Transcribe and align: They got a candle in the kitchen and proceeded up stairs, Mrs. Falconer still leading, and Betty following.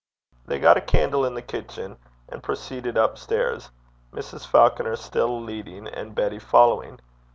They 0.47 0.57
got 0.57 0.77
a 0.77 0.81
candle 0.81 1.27
in 1.27 1.35
the 1.35 1.43
kitchen 1.43 1.97
and 2.27 2.41
proceeded 2.41 2.97
up 2.97 3.19
stairs, 3.19 3.69
Mrs. 4.11 4.47
Falconer 4.47 4.95
still 4.95 5.39
leading, 5.43 5.85
and 5.87 6.15
Betty 6.15 6.39
following. 6.39 6.99